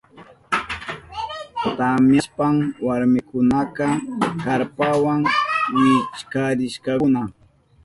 [1.77, 2.55] Tamyashpan
[2.85, 3.85] warmikunaka
[4.43, 5.13] karpawa
[5.77, 7.21] wichkarishkakuna.